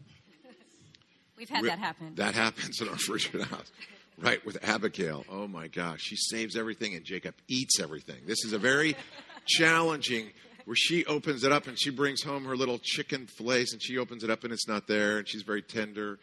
[1.37, 2.15] We've had Re- that happen.
[2.15, 3.71] That happens in our Frisian house.
[4.17, 5.25] Right, with Abigail.
[5.31, 6.01] Oh my gosh.
[6.01, 8.17] She saves everything and Jacob eats everything.
[8.25, 8.97] This is a very
[9.45, 10.31] challenging
[10.65, 13.97] where she opens it up and she brings home her little chicken fillets and she
[13.97, 16.19] opens it up and it's not there and she's very tender.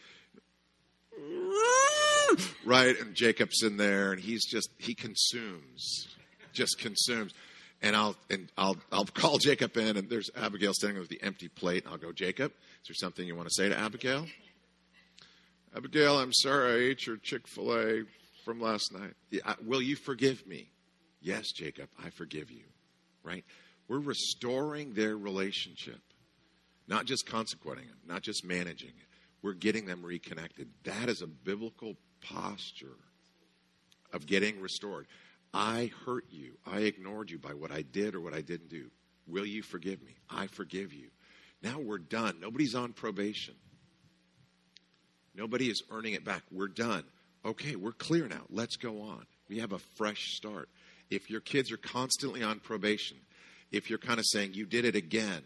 [2.65, 6.09] Right, and Jacob's in there and he's just he consumes.
[6.53, 7.33] Just consumes.
[7.83, 11.49] And I'll and I'll I'll call Jacob in and there's Abigail standing with the empty
[11.49, 11.85] plate.
[11.89, 14.27] I'll go, Jacob, is there something you want to say to Abigail?
[15.77, 18.03] Abigail, I'm sorry I ate your Chick fil A
[18.45, 19.13] from last night.
[19.65, 20.71] Will you forgive me?
[21.21, 22.65] Yes, Jacob, I forgive you.
[23.23, 23.45] Right?
[23.89, 26.01] We're restoring their relationship,
[26.89, 29.07] not just consequenting it, not just managing it.
[29.43, 30.69] We're getting them reconnected.
[30.85, 32.97] That is a biblical posture
[34.13, 35.07] of getting restored.
[35.55, 36.59] I hurt you.
[36.67, 38.91] I ignored you by what I did or what I didn't do.
[39.27, 40.17] Will you forgive me?
[40.31, 41.09] I forgive you.
[41.63, 42.37] Now we're done.
[42.41, 43.55] Nobody's on probation.
[45.35, 46.43] Nobody is earning it back.
[46.51, 47.05] We're done.
[47.45, 48.43] Okay, we're clear now.
[48.51, 49.27] Let's go on.
[49.49, 50.69] We have a fresh start.
[51.11, 53.19] If your kids are constantly on probation,
[53.71, 55.43] if you're kind of saying, you did it again,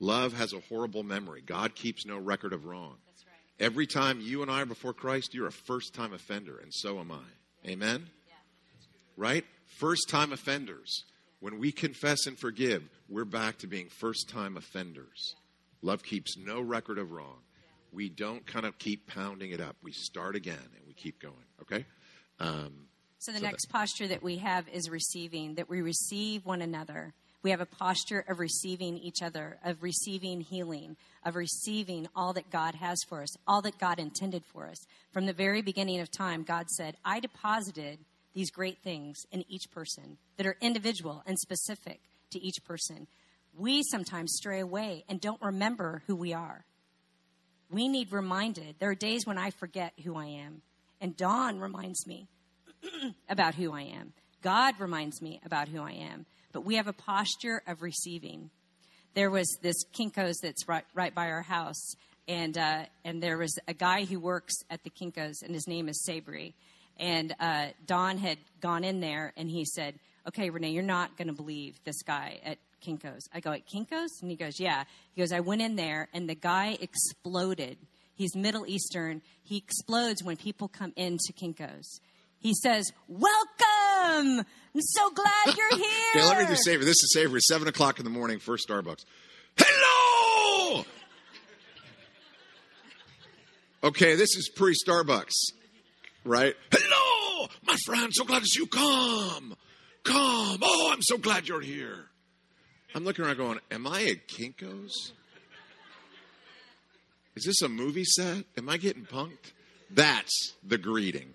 [0.00, 1.42] love has a horrible memory.
[1.44, 2.96] God keeps no record of wrong.
[3.06, 3.64] That's right.
[3.66, 6.98] Every time you and I are before Christ, you're a first time offender, and so
[6.98, 7.68] am I.
[7.68, 8.06] Amen?
[9.16, 9.44] Right?
[9.66, 11.04] First time offenders.
[11.40, 15.34] When we confess and forgive, we're back to being first time offenders.
[15.82, 17.38] Love keeps no record of wrong.
[17.92, 19.76] We don't kind of keep pounding it up.
[19.82, 21.34] We start again and we keep going.
[21.62, 21.84] Okay?
[22.40, 22.86] Um,
[23.18, 27.12] So the So next posture that we have is receiving, that we receive one another.
[27.42, 32.50] We have a posture of receiving each other, of receiving healing, of receiving all that
[32.50, 34.78] God has for us, all that God intended for us.
[35.12, 37.98] From the very beginning of time, God said, I deposited
[38.34, 42.00] these great things in each person that are individual and specific
[42.32, 43.06] to each person.
[43.56, 46.64] We sometimes stray away and don't remember who we are.
[47.70, 48.76] We need reminded.
[48.78, 50.62] There are days when I forget who I am,
[51.00, 52.28] and Dawn reminds me
[53.28, 54.12] about who I am.
[54.42, 56.26] God reminds me about who I am.
[56.52, 58.50] But we have a posture of receiving.
[59.14, 61.94] There was this Kinko's that's right, right by our house,
[62.28, 65.88] and uh, and there was a guy who works at the Kinko's, and his name
[65.88, 66.52] is Sabri.
[66.98, 69.94] And uh, Don had gone in there, and he said,
[70.28, 74.20] "Okay, Renee, you're not going to believe this guy at Kinko's." I go, "At Kinko's?"
[74.22, 77.78] And he goes, "Yeah." He goes, "I went in there, and the guy exploded.
[78.14, 79.22] He's Middle Eastern.
[79.42, 82.00] He explodes when people come into Kinko's."
[82.40, 84.44] He says, Welcome!
[84.74, 86.10] I'm so glad you're here.
[86.14, 86.80] okay, let me do Sabri.
[86.84, 87.40] This is Sabri.
[87.40, 89.04] 7 o'clock in the morning, first Starbucks.
[89.56, 90.84] Hello!
[93.82, 95.32] Okay, this is pre Starbucks,
[96.24, 96.54] right?
[96.70, 98.12] Hello, my friend.
[98.12, 98.66] So glad to see you.
[98.66, 99.56] Come,
[100.02, 100.58] come.
[100.62, 102.06] Oh, I'm so glad you're here.
[102.94, 105.12] I'm looking around going, Am I at Kinko's?
[107.36, 108.44] Is this a movie set?
[108.56, 109.52] Am I getting punked?
[109.90, 111.34] That's the greeting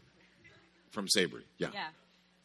[0.91, 1.41] from Sabri.
[1.57, 1.69] Yeah.
[1.73, 1.87] Yeah.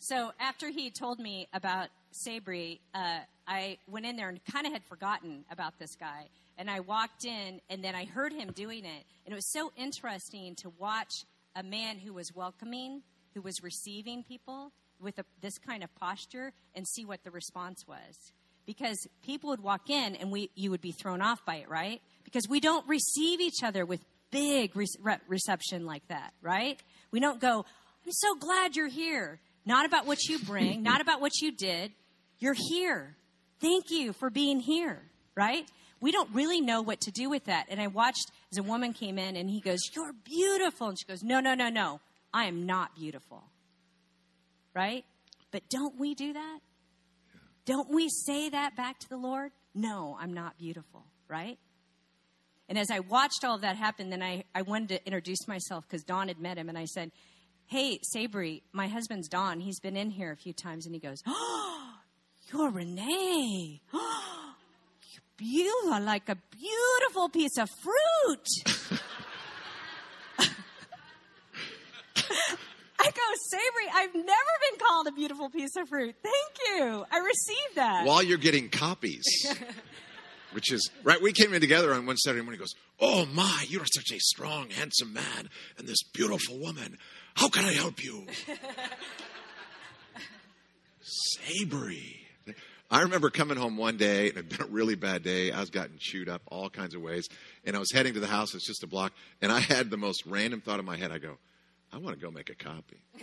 [0.00, 4.72] So after he told me about Sabri, uh, I went in there and kind of
[4.72, 6.26] had forgotten about this guy.
[6.58, 9.04] And I walked in, and then I heard him doing it.
[9.24, 11.24] And it was so interesting to watch
[11.56, 13.02] a man who was welcoming,
[13.34, 17.84] who was receiving people with a, this kind of posture, and see what the response
[17.86, 18.32] was.
[18.66, 22.00] Because people would walk in, and we, you would be thrown off by it, right?
[22.24, 26.80] Because we don't receive each other with big re- re- reception like that, right?
[27.10, 27.64] We don't go,
[28.04, 29.40] I'm so glad you're here.
[29.66, 31.92] Not about what you bring, not about what you did.
[32.38, 33.16] You're here.
[33.60, 35.02] Thank you for being here,
[35.34, 35.68] right?
[36.00, 37.66] We don't really know what to do with that.
[37.70, 40.88] And I watched as a woman came in and he goes, You're beautiful.
[40.88, 42.00] And she goes, No, no, no, no.
[42.32, 43.44] I am not beautiful.
[44.74, 45.04] Right?
[45.50, 46.58] But don't we do that?
[47.64, 49.52] Don't we say that back to the Lord?
[49.74, 51.58] No, I'm not beautiful, right?
[52.68, 55.84] And as I watched all of that happen, then I, I wanted to introduce myself
[55.86, 57.10] because Don had met him, and I said,
[57.66, 59.60] Hey, Sabri, my husband's Don.
[59.60, 61.94] He's been in here a few times, and he goes, Oh,
[62.52, 63.80] you're Renee.
[65.40, 68.46] you are like a beautiful piece of fruit.
[72.96, 73.20] I go,
[73.52, 76.14] Sabri, I've never been called a beautiful piece of fruit.
[76.22, 77.04] Thank you.
[77.10, 78.06] I received that.
[78.06, 79.24] while you're getting copies.
[80.52, 81.20] Which is right.
[81.20, 82.60] We came in together on one Saturday morning.
[82.60, 86.96] He goes, "Oh my, you are such a strong, handsome man, and this beautiful woman.
[87.34, 88.24] How can I help you?"
[91.36, 92.23] Sabri.
[92.94, 95.50] I remember coming home one day, and it had been a really bad day.
[95.50, 97.28] I was gotten chewed up all kinds of ways,
[97.64, 98.54] and I was heading to the house.
[98.54, 101.10] It's just a block, and I had the most random thought in my head.
[101.10, 101.38] I go,
[101.92, 103.02] "I want to go make a copy."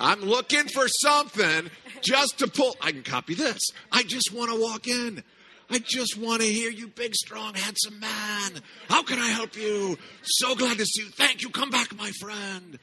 [0.00, 2.74] I'm looking for something just to pull.
[2.80, 3.60] I can copy this.
[3.92, 5.22] I just want to walk in.
[5.68, 8.62] I just want to hear you, big, strong, handsome man.
[8.88, 9.98] How can I help you?
[10.22, 11.10] So glad to see you.
[11.10, 11.50] Thank you.
[11.50, 12.78] Come back, my friend.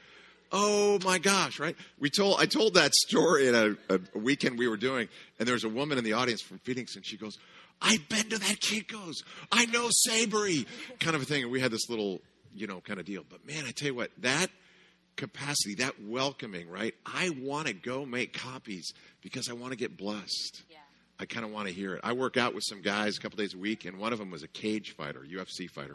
[0.50, 1.58] Oh my gosh!
[1.58, 1.76] Right?
[1.98, 5.08] We told I told that story in a, a weekend we were doing,
[5.38, 7.38] and there was a woman in the audience from Phoenix, and she goes,
[7.82, 9.22] "I've been to that Kinko's.
[9.52, 10.66] I know Sabri,"
[11.00, 11.42] kind of a thing.
[11.42, 12.20] And we had this little,
[12.54, 13.24] you know, kind of deal.
[13.28, 14.50] But man, I tell you what, that
[15.16, 16.94] capacity, that welcoming, right?
[17.04, 20.62] I want to go make copies because I want to get blessed.
[20.70, 20.78] Yeah.
[21.20, 22.00] I kind of want to hear it.
[22.04, 24.30] I work out with some guys a couple days a week, and one of them
[24.30, 25.94] was a cage fighter, UFC fighter.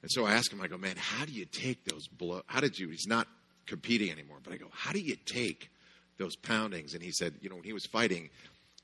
[0.00, 2.42] And so I asked him, I go, man, how do you take those blows?
[2.46, 2.88] How did you?
[2.88, 3.26] He's not
[3.66, 5.70] competing anymore, but I go, how do you take
[6.18, 6.94] those poundings?
[6.94, 8.30] And he said, you know, when he was fighting,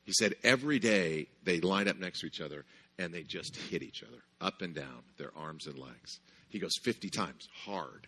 [0.04, 2.64] he said every day they line up next to each other
[2.98, 6.20] and they just hit each other up and down, their arms and legs.
[6.48, 8.06] He goes 50 times hard.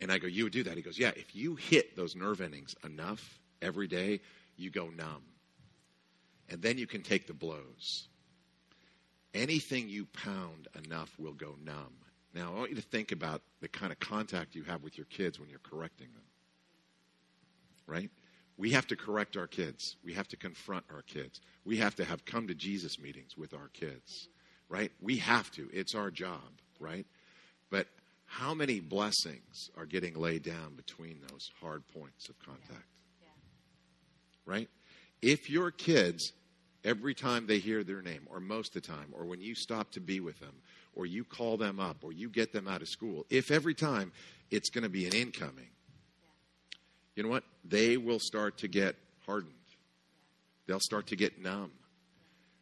[0.00, 0.76] And I go, You would do that?
[0.76, 4.20] He goes, Yeah, if you hit those nerve endings enough every day,
[4.56, 5.22] you go numb.
[6.48, 8.08] And then you can take the blows.
[9.34, 11.94] Anything you pound enough will go numb.
[12.34, 15.06] Now, I want you to think about the kind of contact you have with your
[15.06, 16.22] kids when you're correcting them.
[17.86, 18.10] Right?
[18.56, 19.96] We have to correct our kids.
[20.04, 21.40] We have to confront our kids.
[21.64, 24.28] We have to have come to Jesus meetings with our kids.
[24.68, 24.92] Right?
[25.00, 25.68] We have to.
[25.72, 26.42] It's our job.
[26.78, 27.06] Right?
[27.70, 27.86] But
[28.26, 32.86] how many blessings are getting laid down between those hard points of contact?
[34.44, 34.68] Right?
[35.22, 36.32] If your kids,
[36.84, 39.90] every time they hear their name, or most of the time, or when you stop
[39.92, 40.54] to be with them,
[40.94, 44.12] or you call them up, or you get them out of school, if every time
[44.50, 45.68] it's going to be an incoming,
[47.14, 47.44] you know what?
[47.64, 48.96] They will start to get
[49.26, 49.54] hardened.
[50.66, 51.72] They'll start to get numb.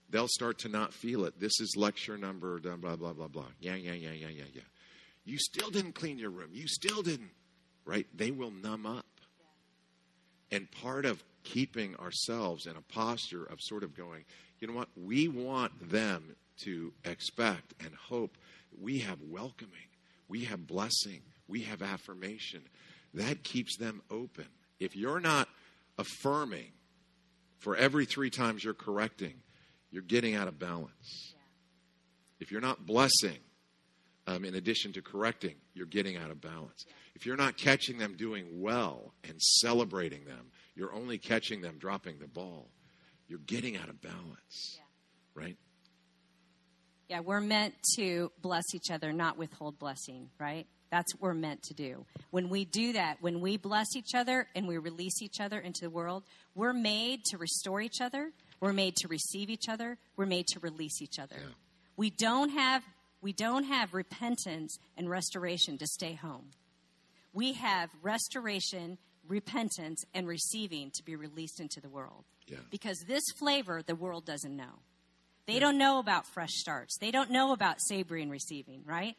[0.08, 1.40] They'll start to not feel it.
[1.40, 3.46] This is lecture number, blah, blah, blah, blah, blah.
[3.60, 4.62] Yeah, yeah, yeah, yeah, yeah, yeah.
[5.24, 6.50] You still didn't clean your room.
[6.52, 7.30] You still didn't.
[7.84, 8.06] Right?
[8.16, 9.06] They will numb up.
[10.50, 14.24] And part of keeping ourselves in a posture of sort of going,
[14.60, 14.88] you know what?
[14.96, 18.36] We want them to expect and hope
[18.80, 19.88] we have welcoming,
[20.28, 22.62] we have blessing, we have affirmation.
[23.14, 24.46] That keeps them open.
[24.78, 25.48] If you're not
[25.98, 26.72] affirming
[27.58, 29.34] for every three times you're correcting,
[29.90, 31.34] you're getting out of balance.
[32.38, 33.38] If you're not blessing,
[34.26, 36.84] um, in addition to correcting, you're getting out of balance.
[37.14, 42.18] If you're not catching them doing well and celebrating them, you're only catching them dropping
[42.18, 42.68] the ball.
[43.28, 44.78] You're getting out of balance,
[45.34, 45.56] right?
[47.08, 50.66] Yeah, we're meant to bless each other, not withhold blessing, right?
[50.90, 52.04] That's what we're meant to do.
[52.30, 55.80] When we do that, when we bless each other and we release each other into
[55.82, 58.30] the world, we're made to restore each other.
[58.60, 59.98] We're made to receive each other.
[60.16, 61.36] We're made to release each other.
[61.38, 61.52] Yeah.
[61.96, 62.82] We don't have
[63.22, 66.50] we don't have repentance and restoration to stay home.
[67.32, 72.24] We have restoration, repentance, and receiving to be released into the world.
[72.46, 72.58] Yeah.
[72.70, 74.80] Because this flavor the world doesn't know.
[75.46, 76.98] They don't know about fresh starts.
[76.98, 79.16] They don't know about savory and receiving, right?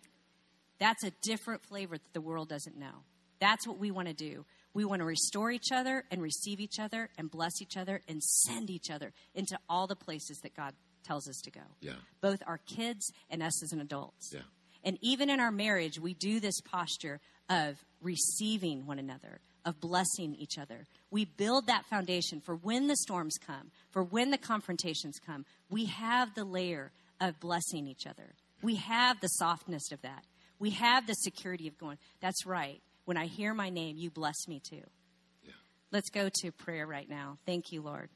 [0.79, 3.03] That's a different flavor that the world doesn't know.
[3.39, 4.45] That's what we want to do.
[4.73, 8.21] We want to restore each other and receive each other and bless each other and
[8.21, 11.61] send each other into all the places that God tells us to go.
[11.81, 11.93] Yeah.
[12.21, 14.31] Both our kids and us as an adults.
[14.33, 14.41] Yeah.
[14.83, 20.33] And even in our marriage, we do this posture of receiving one another, of blessing
[20.39, 20.85] each other.
[21.11, 25.45] We build that foundation for when the storms come, for when the confrontations come.
[25.69, 28.33] We have the layer of blessing each other.
[28.61, 30.23] We have the softness of that.
[30.57, 32.81] We have the security of going, that's right.
[33.03, 34.83] When I hear my name, you bless me too.
[35.43, 35.51] Yeah.
[35.91, 37.37] Let's go to prayer right now.
[37.45, 38.09] Thank you, Lord.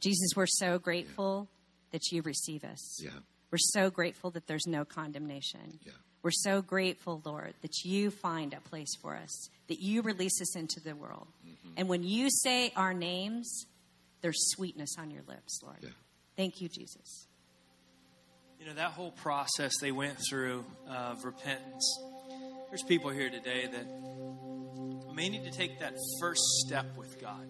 [0.00, 1.48] Jesus, we're so grateful
[1.92, 3.02] that you receive us.
[3.02, 3.10] Yeah.
[3.50, 5.78] We're so grateful that there's no condemnation.
[5.82, 5.92] Yeah.
[6.22, 10.54] We're so grateful, Lord, that you find a place for us, that you release us
[10.54, 11.28] into the world.
[11.46, 11.74] Mm-hmm.
[11.78, 13.66] And when you say our names,
[14.20, 15.78] there's sweetness on your lips, Lord.
[15.80, 15.88] Yeah.
[16.36, 17.26] Thank you, Jesus.
[18.58, 21.98] You know, that whole process they went through of repentance.
[22.68, 27.46] There's people here today that may need to take that first step with God.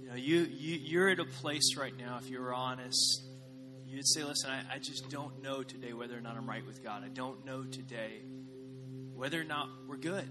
[0.00, 3.22] You know, you, you you're at a place right now, if you're honest,
[3.94, 6.82] you'd say, listen, I, I just don't know today whether or not I'm right with
[6.82, 7.02] God.
[7.04, 8.22] I don't know today
[9.14, 10.28] whether or not we're good.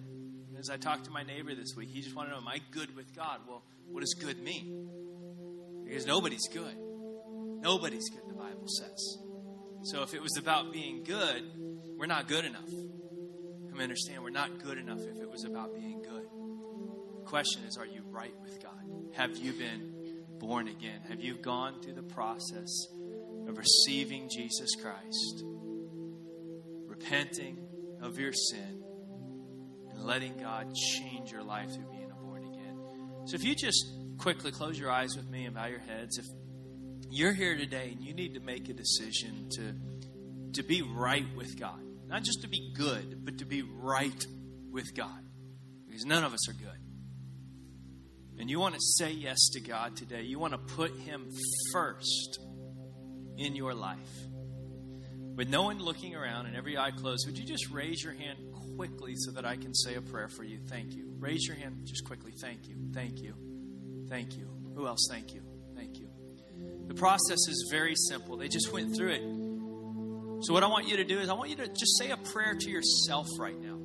[0.60, 2.60] As I talked to my neighbor this week, he just wanted to know, am I
[2.72, 3.40] good with God?
[3.48, 4.90] Well, what does good mean?
[5.84, 6.76] Because nobody's good.
[7.62, 9.18] Nobody's good, the Bible says.
[9.84, 11.44] So if it was about being good,
[11.98, 12.70] we're not good enough.
[13.70, 16.28] Come understand, we're not good enough if it was about being good.
[17.18, 18.84] The question is, are you right with God?
[19.14, 21.00] Have you been born again?
[21.10, 22.70] Have you gone through the process
[23.48, 25.44] of receiving Jesus Christ,
[26.86, 27.60] repenting
[28.02, 28.84] of your sin,
[29.92, 32.80] and letting God change your life through being born again?
[33.26, 33.86] So if you just
[34.18, 36.26] quickly close your eyes with me and bow your heads, if
[37.10, 39.74] you're here today and you need to make a decision to
[40.54, 41.80] to be right with God.
[42.08, 44.26] Not just to be good, but to be right
[44.72, 45.24] with God.
[45.88, 46.80] Because none of us are good.
[48.40, 50.24] And you want to say yes to God today.
[50.24, 51.30] You want to put him
[51.72, 52.40] first
[53.38, 53.98] in your life.
[55.36, 58.38] With no one looking around and every eye closed, would you just raise your hand
[58.76, 60.60] quickly so that I can say a prayer for you?
[60.70, 61.12] Thank you.
[61.18, 62.34] Raise your hand just quickly.
[62.40, 62.76] Thank you.
[62.94, 63.34] Thank you.
[64.10, 64.48] Thank you.
[64.76, 65.08] Who else?
[65.10, 65.42] Thank you.
[65.76, 66.10] Thank you.
[66.88, 68.38] The process is very simple.
[68.38, 70.46] They just went through it.
[70.46, 72.18] So, what I want you to do is, I want you to just say a
[72.18, 73.80] prayer to yourself right now.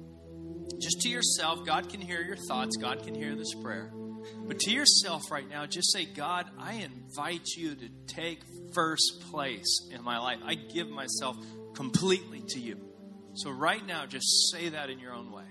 [0.80, 1.64] Just to yourself.
[1.64, 3.92] God can hear your thoughts, God can hear this prayer.
[4.46, 8.42] But to yourself right now, just say, God, I invite you to take
[8.74, 10.38] first place in my life.
[10.44, 11.36] I give myself
[11.74, 12.78] completely to you.
[13.34, 15.44] So, right now, just say that in your own way.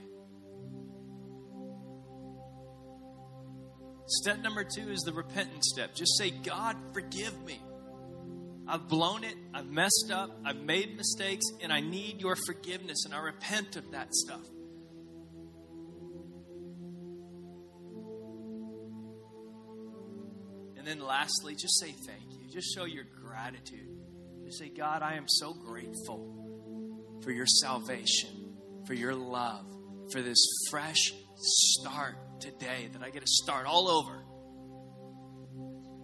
[4.07, 5.93] Step number two is the repentance step.
[5.93, 7.61] Just say, God, forgive me.
[8.67, 13.13] I've blown it, I've messed up, I've made mistakes, and I need your forgiveness, and
[13.13, 14.41] I repent of that stuff.
[20.87, 22.47] And then lastly, just say thank you.
[22.49, 23.89] Just show your gratitude.
[24.45, 29.65] Just say, God, I am so grateful for your salvation, for your love,
[30.13, 30.37] for this
[30.69, 34.23] fresh start today that I get to start all over.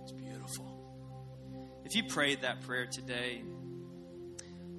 [0.02, 1.82] It's beautiful.
[1.86, 3.42] If you prayed that prayer today,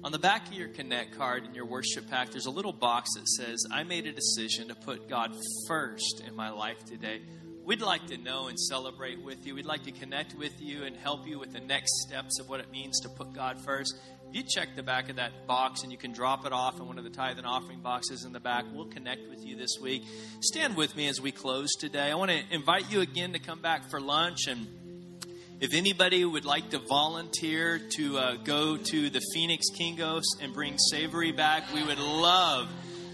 [0.03, 3.09] on the back of your Connect card in your worship pack, there's a little box
[3.15, 5.35] that says, I made a decision to put God
[5.67, 7.21] first in my life today.
[7.65, 9.55] We'd like to know and celebrate with you.
[9.55, 12.59] We'd like to connect with you and help you with the next steps of what
[12.59, 13.95] it means to put God first.
[14.31, 16.99] You check the back of that box and you can drop it off in one
[16.99, 20.03] of the tithe and offering boxes in the back, we'll connect with you this week.
[20.41, 22.11] Stand with me as we close today.
[22.11, 24.67] I want to invite you again to come back for lunch and
[25.59, 30.77] if anybody would like to volunteer to uh, go to the Phoenix Kingos and bring
[30.93, 32.67] Sabri back, we would love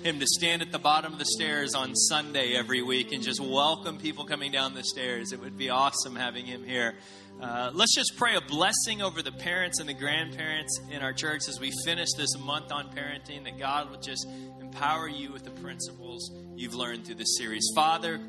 [0.04, 3.40] him to stand at the bottom of the stairs on Sunday every week and just
[3.40, 5.32] welcome people coming down the stairs.
[5.32, 6.96] It would be awesome having him here.
[7.40, 11.42] Uh, let's just pray a blessing over the parents and the grandparents in our church
[11.48, 14.28] as we finish this month on parenting, that God would just
[14.60, 17.68] empower you with the principles you've learned through this series.
[17.76, 18.20] Father,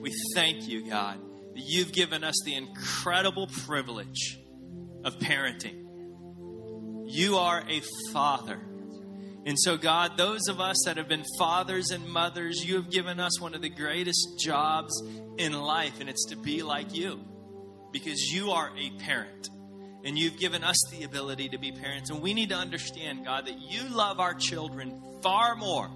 [0.00, 1.18] we thank you, God,
[1.54, 4.38] that you've given us the incredible privilege
[5.04, 5.78] of parenting.
[7.06, 7.82] You are a
[8.12, 8.60] father
[9.44, 13.18] and so, God, those of us that have been fathers and mothers, you have given
[13.18, 15.02] us one of the greatest jobs
[15.36, 17.20] in life, and it's to be like you
[17.92, 19.48] because you are a parent.
[20.04, 22.10] And you've given us the ability to be parents.
[22.10, 25.88] And we need to understand, God, that you love our children far more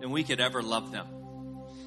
[0.00, 1.06] than we could ever love them.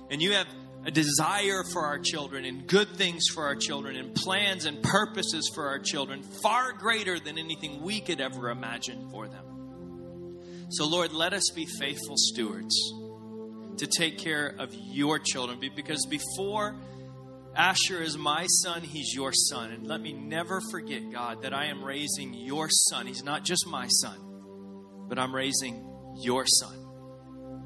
[0.10, 0.48] And you have
[0.86, 5.52] a desire for our children and good things for our children and plans and purposes
[5.54, 9.49] for our children far greater than anything we could ever imagine for them.
[10.70, 12.76] So, Lord, let us be faithful stewards
[13.78, 16.76] to take care of your children because before
[17.56, 19.72] Asher is my son, he's your son.
[19.72, 23.08] And let me never forget, God, that I am raising your son.
[23.08, 24.18] He's not just my son,
[25.08, 25.86] but I'm raising
[26.22, 26.76] your son.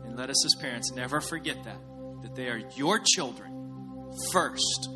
[0.06, 1.80] And let us as parents never forget that,
[2.22, 4.88] that they are your children first.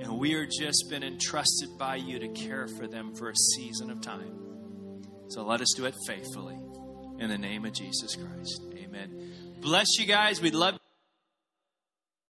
[0.00, 3.90] And we are just been entrusted by you to care for them for a season
[3.90, 4.38] of time.
[5.28, 6.56] So let us do it faithfully.
[7.18, 8.62] In the name of Jesus Christ.
[8.76, 9.32] Amen.
[9.60, 10.40] Bless you guys.
[10.40, 10.78] We'd love